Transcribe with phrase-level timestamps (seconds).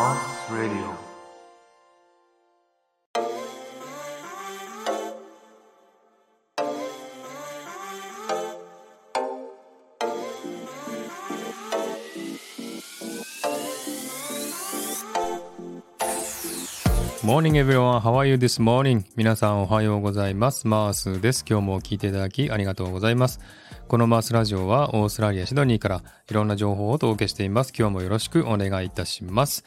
[0.00, 0.16] Mars
[0.48, 0.96] Radio.
[17.22, 19.04] Morning everyone, how are you this morning?
[19.16, 20.66] 皆さんおはようございます。
[20.66, 21.44] マースです。
[21.46, 23.38] 今日も聞いていただきありがとうございます。
[23.86, 27.74] このマースラジオはオーストラリア・シドニーからいろんな情報をお届けしています。
[27.78, 29.64] 今日もよろしくお願いいたします。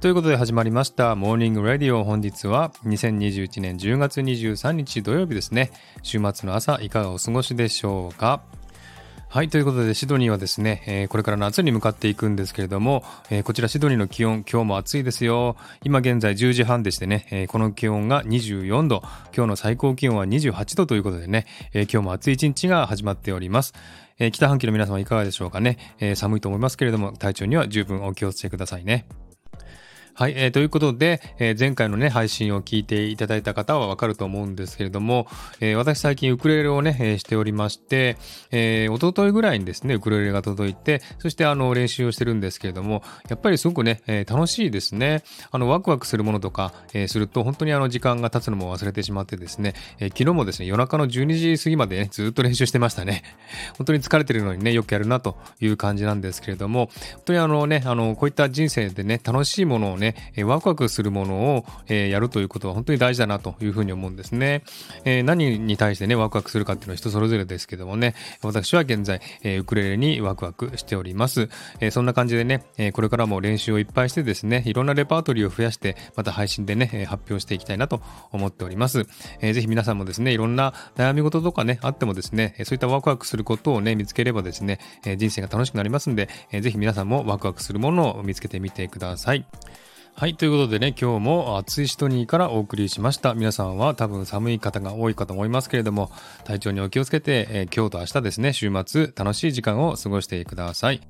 [0.00, 5.70] ということで始まりましたモーニングラディオ本日は2021年10月23日土曜日ですね。
[6.02, 8.42] 週末の朝いかがお過ごしでしょうか？
[9.28, 9.48] はい。
[9.48, 15.56] ということで、シドニーはですね、えーこれから夏に向かっていくんですけれども、えーこちらシドニーの気温、今日も暑いですよ。
[15.84, 19.02] 今現在10時半でしてね、えーこの気温が24度、
[19.34, 23.72] 今日の最高気温は28度ということでね、えー今日も暑い一日が始まっております。
[24.32, 29.06] 北半球の皆様いかがでしょうかね、え寒いと思いますけれども、体調には十分お気をつけくださいね。
[30.14, 35.26] はい、えーということで、えー前回のね、配信を聞いていただいた方はわかると思うんですけれども、
[35.60, 38.18] えー私最近ウクレレをね、えーしておりまして、
[38.50, 45.22] えー、一昨日ぐらいにですね、ウクレレが届いて、そしてあの、練習をしてるんですけれども、やっぱりすごくね、えー楽しいですね。
[45.50, 53.22] あの、ワクワクするものとか、えーすると、本当にあの、時間が経つのも忘れてしまってですね、えー昨日もですね、夜中の12時過ぎまでね、ずっと練習してましたね。
[53.78, 60.01] 本当に疲れてるのにね、よくやるなという感じなんですけれども、本当にあのね、あの、こういった人生でね、楽しいものをね、
[60.36, 64.62] えワクワクするものを、えやるということは本当に大事だなというふうに思うんですね。
[65.04, 71.48] え何に対してね、ワクワクするかっていうのは人それぞれですけどもね、私は現在、えウクレレにワクワクしております。
[71.80, 78.00] えそんな感じでね、えこれからも練習をいっぱいしてですね、いろんなレパートリーを増やして、また配信でね、発表していきたいなと
[78.32, 79.06] 思っております。
[79.40, 84.78] えーぜひ皆さんもですね、いろんな悩み事とかね、あってもですね、そういったワクワクすることをね、見つければですね、
[85.18, 89.44] 人生が楽しくなりますんで、えーぜひ皆さんもワクワクするものを見つけてみてください。
[90.14, 90.36] はい。
[90.36, 93.34] ということでね、今日も暑いシドニーからお送りしました。
[93.34, 96.12] 皆さんは多分寒い方が多いかと思いますけれども、
[96.44, 101.00] 体調にお気をつけて、えー今日と明日ですね、週末楽しい時間を過ごしてください。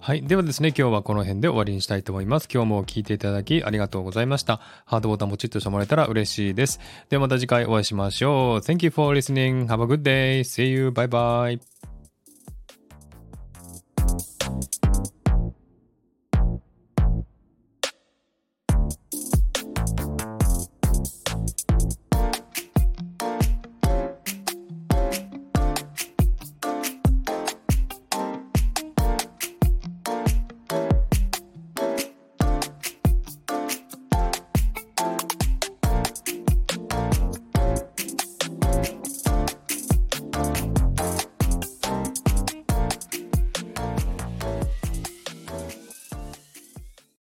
[0.00, 0.22] はい。
[0.26, 2.48] ではですね、今日はこの辺で終わりにしたいと思います。
[2.52, 4.60] 今日も聞いていただきありがとうございました。
[4.84, 6.80] ハートボタンポチッとしてもらえたら嬉しいです。
[7.08, 8.58] ではまた次回お会いしましょう。
[8.58, 9.68] Thank you for listening.
[9.68, 10.40] Have a good day.
[10.40, 10.88] See you.
[10.88, 11.71] Bye bye.